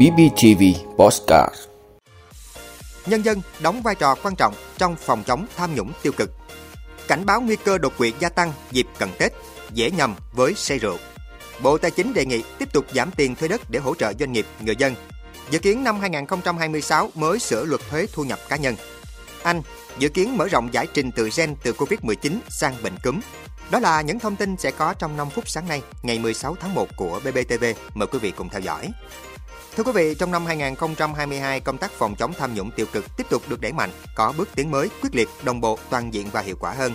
[0.00, 0.62] BBTV
[0.96, 1.54] Postcard
[3.06, 6.30] Nhân dân đóng vai trò quan trọng trong phòng chống tham nhũng tiêu cực.
[7.08, 9.32] Cảnh báo nguy cơ đột quỵ gia tăng dịp cận Tết,
[9.72, 10.96] dễ nhầm với say rượu.
[11.62, 14.32] Bộ Tài chính đề nghị tiếp tục giảm tiền thuê đất để hỗ trợ doanh
[14.32, 14.94] nghiệp, người dân.
[15.50, 18.74] Dự kiến năm 2026 mới sửa luật thuế thu nhập cá nhân.
[19.42, 19.62] Anh
[19.98, 23.20] dự kiến mở rộng giải trình tự gen từ Covid-19 sang bệnh cúm.
[23.70, 26.74] Đó là những thông tin sẽ có trong 5 phút sáng nay, ngày 16 tháng
[26.74, 27.64] 1 của BBTV.
[27.94, 28.88] Mời quý vị cùng theo dõi.
[29.76, 33.24] Thưa quý vị, trong năm 2022, công tác phòng chống tham nhũng tiêu cực tiếp
[33.30, 36.40] tục được đẩy mạnh, có bước tiến mới, quyết liệt, đồng bộ, toàn diện và
[36.40, 36.92] hiệu quả hơn.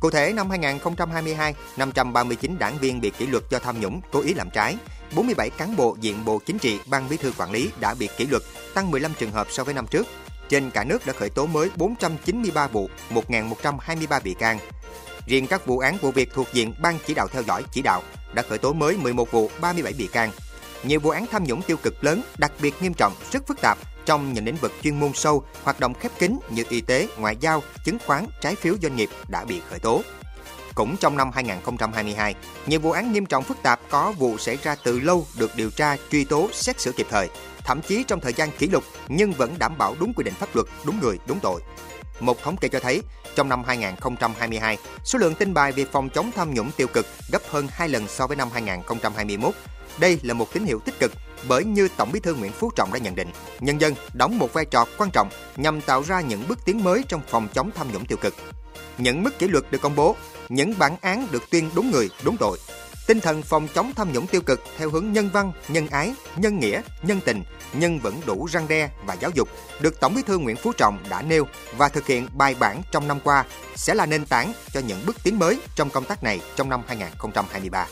[0.00, 4.34] Cụ thể, năm 2022, 539 đảng viên bị kỷ luật do tham nhũng, cố ý
[4.34, 4.76] làm trái.
[5.14, 8.26] 47 cán bộ diện Bộ Chính trị, Ban Bí thư quản lý đã bị kỷ
[8.26, 8.42] luật,
[8.74, 10.06] tăng 15 trường hợp so với năm trước.
[10.48, 14.58] Trên cả nước đã khởi tố mới 493 vụ, 1.123 bị can.
[15.26, 18.02] Riêng các vụ án vụ việc thuộc diện Ban chỉ đạo theo dõi chỉ đạo
[18.32, 20.30] đã khởi tố mới 11 vụ, 37 bị can.
[20.84, 23.78] Nhiều vụ án tham nhũng tiêu cực lớn, đặc biệt nghiêm trọng, rất phức tạp
[24.06, 27.36] trong những lĩnh vực chuyên môn sâu, hoạt động khép kín như y tế, ngoại
[27.40, 30.02] giao, chứng khoán, trái phiếu doanh nghiệp đã bị khởi tố.
[30.76, 32.34] Cũng trong năm 2022,
[32.66, 35.70] nhiều vụ án nghiêm trọng phức tạp có vụ xảy ra từ lâu được điều
[35.70, 37.28] tra, truy tố, xét xử kịp thời,
[37.64, 40.56] thậm chí trong thời gian kỷ lục nhưng vẫn đảm bảo đúng quy định pháp
[40.56, 41.60] luật, đúng người, đúng tội.
[42.20, 43.02] Một thống kê cho thấy,
[43.34, 47.42] trong năm 2022, số lượng tin bài về phòng chống tham nhũng tiêu cực gấp
[47.50, 49.54] hơn 2 lần so với năm 2021.
[49.98, 51.12] Đây là một tín hiệu tích cực
[51.48, 53.28] bởi như Tổng Bí thư Nguyễn Phú Trọng đã nhận định,
[53.60, 57.04] nhân dân đóng một vai trò quan trọng nhằm tạo ra những bước tiến mới
[57.08, 58.34] trong phòng chống tham nhũng tiêu cực.
[58.98, 60.16] Những mức kỷ luật được công bố,
[60.48, 62.58] những bản án được tuyên đúng người, đúng tội.
[63.06, 66.58] Tinh thần phòng chống tham nhũng tiêu cực theo hướng nhân văn, nhân ái, nhân
[66.58, 69.48] nghĩa, nhân tình, nhưng vẫn đủ răng đe và giáo dục
[69.80, 73.08] được Tổng Bí thư Nguyễn Phú Trọng đã nêu và thực hiện bài bản trong
[73.08, 73.44] năm qua
[73.74, 76.82] sẽ là nền tảng cho những bước tiến mới trong công tác này trong năm
[76.88, 77.86] 2023.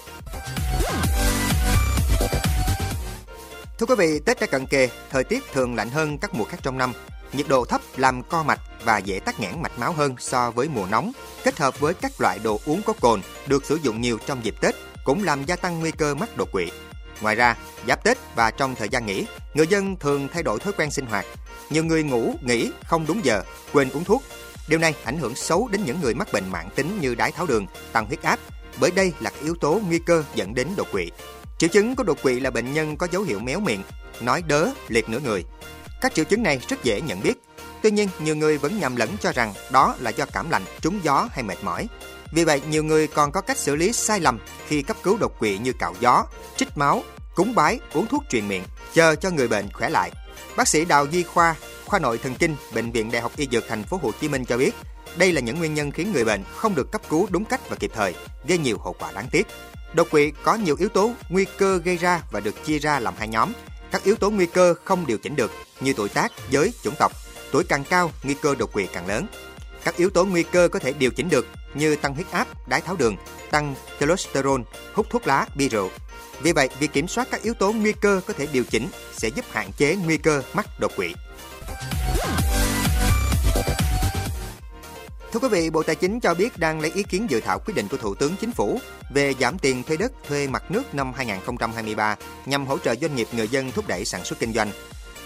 [3.78, 6.58] Thưa quý vị, Tết đã cận kề, thời tiết thường lạnh hơn các mùa khác
[6.62, 6.92] trong năm.
[7.36, 10.68] Nhiệt độ thấp làm co mạch và dễ tắc nghẽn mạch máu hơn so với
[10.68, 11.12] mùa nóng,
[11.44, 14.54] kết hợp với các loại đồ uống có cồn được sử dụng nhiều trong dịp
[14.60, 14.74] Tết
[15.04, 16.70] cũng làm gia tăng nguy cơ mắc đột quỵ.
[17.20, 17.56] Ngoài ra,
[17.88, 21.06] giáp Tết và trong thời gian nghỉ, người dân thường thay đổi thói quen sinh
[21.06, 21.26] hoạt.
[21.70, 23.42] Nhiều người ngủ, nghỉ không đúng giờ,
[23.72, 24.22] quên uống thuốc.
[24.68, 27.46] Điều này ảnh hưởng xấu đến những người mắc bệnh mãn tính như đái tháo
[27.46, 28.38] đường, tăng huyết áp,
[28.80, 31.10] bởi đây là yếu tố nguy cơ dẫn đến đột quỵ.
[31.58, 33.82] Triệu chứng của đột quỵ là bệnh nhân có dấu hiệu méo miệng,
[34.20, 35.44] nói đớ, liệt nửa người.
[36.04, 37.34] Các triệu chứng này rất dễ nhận biết.
[37.82, 41.00] Tuy nhiên, nhiều người vẫn nhầm lẫn cho rằng đó là do cảm lạnh, trúng
[41.02, 41.86] gió hay mệt mỏi.
[42.32, 45.38] Vì vậy, nhiều người còn có cách xử lý sai lầm khi cấp cứu đột
[45.38, 46.24] quỵ như cạo gió,
[46.56, 47.02] trích máu,
[47.34, 48.62] cúng bái, uống thuốc truyền miệng,
[48.94, 50.10] chờ cho người bệnh khỏe lại.
[50.56, 51.54] Bác sĩ Đào Duy Khoa,
[51.84, 54.44] khoa nội thần kinh, bệnh viện Đại học Y Dược thành phố Hồ Chí Minh
[54.44, 54.74] cho biết,
[55.16, 57.76] đây là những nguyên nhân khiến người bệnh không được cấp cứu đúng cách và
[57.76, 58.14] kịp thời,
[58.48, 59.46] gây nhiều hậu quả đáng tiếc.
[59.94, 63.14] Đột quỵ có nhiều yếu tố nguy cơ gây ra và được chia ra làm
[63.18, 63.52] hai nhóm.
[63.94, 67.12] Các yếu tố nguy cơ không điều chỉnh được như tuổi tác, giới, chủng tộc.
[67.52, 69.26] Tuổi càng cao, nguy cơ đột quỵ càng lớn.
[69.84, 72.80] Các yếu tố nguy cơ có thể điều chỉnh được như tăng huyết áp, đái
[72.80, 73.16] tháo đường,
[73.50, 74.60] tăng cholesterol,
[74.94, 75.90] hút thuốc lá, bia rượu.
[76.42, 79.28] Vì vậy, việc kiểm soát các yếu tố nguy cơ có thể điều chỉnh sẽ
[79.28, 81.14] giúp hạn chế nguy cơ mắc đột quỵ.
[85.34, 87.74] Thưa quý vị, Bộ Tài chính cho biết đang lấy ý kiến dự thảo quyết
[87.74, 88.80] định của Thủ tướng Chính phủ
[89.10, 93.28] về giảm tiền thuê đất thuê mặt nước năm 2023 nhằm hỗ trợ doanh nghiệp
[93.32, 94.70] người dân thúc đẩy sản xuất kinh doanh.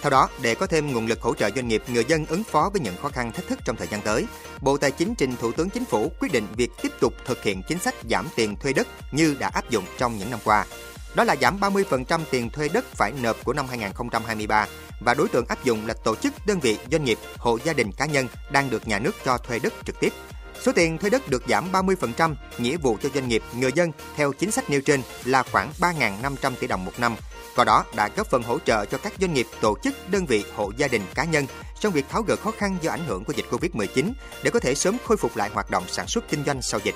[0.02, 2.70] Theo đó, để có thêm nguồn lực hỗ trợ doanh nghiệp người dân ứng phó
[2.72, 4.26] với những khó khăn thách thức trong thời gian tới,
[4.60, 7.62] Bộ Tài chính trình Thủ tướng Chính phủ quyết định việc tiếp tục thực hiện
[7.68, 10.66] chính sách giảm tiền thuê đất như đã áp dụng trong những năm qua.
[11.14, 14.66] Đó là giảm 30% tiền thuê đất phải nộp của năm 2023
[15.00, 17.92] và đối tượng áp dụng là tổ chức, đơn vị, doanh nghiệp, hộ gia đình
[17.92, 20.12] cá nhân đang được nhà nước cho thuê đất trực tiếp.
[20.62, 24.32] Số tiền thuê đất được giảm 30%, nghĩa vụ cho doanh nghiệp, người dân theo
[24.32, 27.16] chính sách nêu trên là khoảng 3.500 tỷ đồng một năm.
[27.56, 30.44] Qua đó đã góp phần hỗ trợ cho các doanh nghiệp, tổ chức, đơn vị,
[30.54, 31.46] hộ gia đình, cá nhân
[31.80, 34.74] trong việc tháo gỡ khó khăn do ảnh hưởng của dịch Covid-19 để có thể
[34.74, 36.94] sớm khôi phục lại hoạt động sản xuất kinh doanh sau dịch.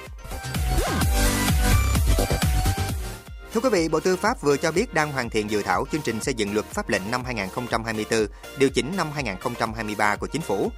[3.55, 6.01] Thưa quý vị, Bộ Tư pháp vừa cho biết đang hoàn thiện dự thảo chương
[6.03, 8.27] trình xây dựng luật pháp lệnh năm 2024,
[8.59, 10.71] điều chỉnh năm 2023 của chính phủ.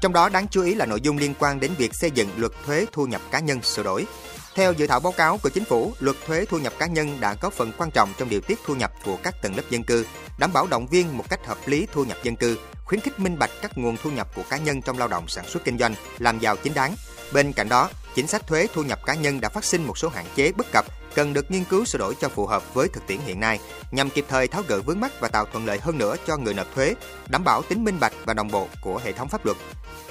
[0.00, 2.52] Trong đó đáng chú ý là nội dung liên quan đến việc xây dựng luật
[2.66, 4.06] thuế thu nhập cá nhân sửa đổi.
[4.54, 7.34] Theo dự thảo báo cáo của chính phủ, luật thuế thu nhập cá nhân đã
[7.34, 10.06] có phần quan trọng trong điều tiết thu nhập của các tầng lớp dân cư,
[10.42, 13.38] đảm bảo động viên một cách hợp lý thu nhập dân cư, khuyến khích minh
[13.38, 15.94] bạch các nguồn thu nhập của cá nhân trong lao động sản xuất kinh doanh,
[16.18, 16.94] làm giàu chính đáng.
[17.32, 20.08] Bên cạnh đó, chính sách thuế thu nhập cá nhân đã phát sinh một số
[20.08, 20.84] hạn chế bất cập
[21.14, 23.58] cần được nghiên cứu sửa đổi cho phù hợp với thực tiễn hiện nay
[23.90, 26.54] nhằm kịp thời tháo gỡ vướng mắc và tạo thuận lợi hơn nữa cho người
[26.54, 26.94] nộp thuế,
[27.28, 29.56] đảm bảo tính minh bạch và đồng bộ của hệ thống pháp luật.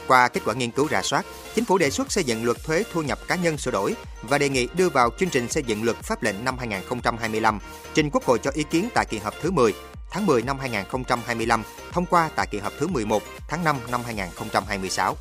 [0.07, 1.25] Qua kết quả nghiên cứu rà soát,
[1.55, 4.37] chính phủ đề xuất xây dựng luật thuế thu nhập cá nhân sửa đổi và
[4.37, 7.59] đề nghị đưa vào chương trình xây dựng luật pháp lệnh năm 2025
[7.93, 9.73] trình Quốc hội cho ý kiến tại kỳ họp thứ 10
[10.11, 15.15] tháng 10 năm 2025, thông qua tại kỳ họp thứ 11 tháng 5 năm 2026.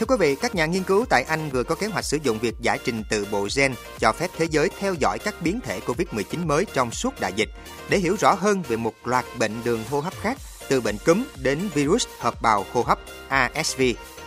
[0.00, 2.38] Thưa quý vị, các nhà nghiên cứu tại Anh vừa có kế hoạch sử dụng
[2.38, 5.80] việc giải trình tự bộ gen cho phép thế giới theo dõi các biến thể
[5.86, 7.48] COVID-19 mới trong suốt đại dịch
[7.88, 11.24] để hiểu rõ hơn về một loạt bệnh đường hô hấp khác từ bệnh cúm
[11.42, 12.98] đến virus hợp bào hô hấp
[13.28, 13.80] ASV.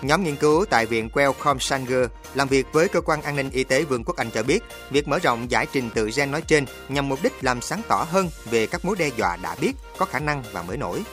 [0.04, 3.64] Nhóm nghiên cứu tại Viện Wellcome Sanger làm việc với Cơ quan An ninh Y
[3.64, 6.66] tế Vương quốc Anh cho biết, việc mở rộng giải trình tự gen nói trên
[6.90, 10.06] nhằm mục đích làm sáng tỏ hơn về các mối đe dọa đã biết, có
[10.06, 11.04] khả năng và mới nổi.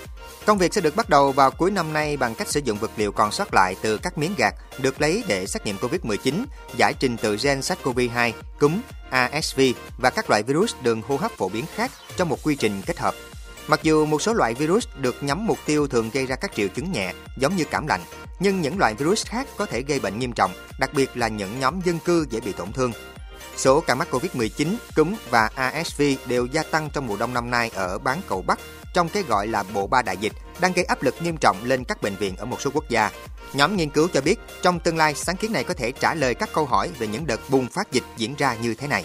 [0.47, 2.91] Công việc sẽ được bắt đầu vào cuối năm nay bằng cách sử dụng vật
[2.97, 6.45] liệu còn sót lại từ các miếng gạt được lấy để xét nghiệm COVID-19,
[6.77, 9.61] giải trình tự gen SARS-CoV-2, cúm, ASV
[9.99, 12.99] và các loại virus đường hô hấp phổ biến khác trong một quy trình kết
[12.99, 13.15] hợp.
[13.69, 16.69] Mặc dù một số loại virus được nhắm mục tiêu thường gây ra các triệu
[16.69, 18.01] chứng nhẹ, giống như cảm lạnh,
[18.41, 21.61] nhưng những loại virus khác có thể gây bệnh nghiêm trọng, đặc biệt là những
[21.61, 22.93] nhóm dân cư dễ bị tổn thương.
[23.57, 27.71] Số ca mắc COVID-19, cúm và ASV đều gia tăng trong mùa đông năm nay
[27.75, 28.59] ở bán cầu Bắc
[28.95, 31.85] trong cái gọi là bộ ba đại dịch đang gây áp lực nghiêm trọng lên
[31.85, 33.11] các bệnh viện ở một số quốc gia.
[33.53, 36.35] Nhóm nghiên cứu cho biết trong tương lai sáng kiến này có thể trả lời
[36.35, 39.05] các câu hỏi về những đợt bùng phát dịch diễn ra như thế này.